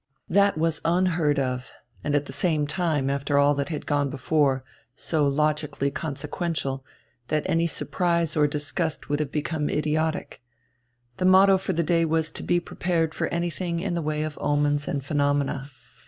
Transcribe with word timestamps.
That 0.27 0.57
was 0.57 0.81
unheard 0.83 1.37
of 1.37 1.71
and 2.03 2.15
at 2.15 2.25
the 2.25 2.33
same 2.33 2.65
time, 2.65 3.07
after 3.07 3.37
all 3.37 3.53
that 3.53 3.69
had 3.69 3.85
gone 3.85 4.09
before, 4.09 4.63
so 4.95 5.27
logically 5.27 5.91
consequential, 5.91 6.83
that 7.27 7.43
any 7.45 7.67
surprise 7.67 8.35
or 8.35 8.47
disgust 8.47 9.09
would 9.09 9.19
have 9.19 9.31
been 9.31 9.69
idiotic. 9.69 10.41
The 11.17 11.25
motto 11.25 11.59
for 11.59 11.73
the 11.73 11.83
day 11.83 12.03
was 12.03 12.31
to 12.31 12.41
be 12.41 12.59
prepared 12.59 13.13
for 13.13 13.27
anything 13.27 13.79
in 13.79 13.93
the 13.93 14.01
way 14.01 14.23
of 14.23 14.39
omens 14.41 14.87
and 14.87 15.05
phenomena. 15.05 15.69